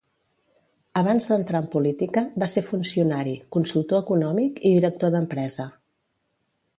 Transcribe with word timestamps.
Abans 1.01 1.27
d'entrar 1.31 1.59
en 1.63 1.67
política, 1.75 2.23
va 2.43 2.47
ser 2.53 2.63
funcionari, 2.69 3.35
consultor 3.57 4.01
econòmic 4.07 4.57
i 4.71 4.73
director 4.79 5.13
d'empresa. 5.17 5.67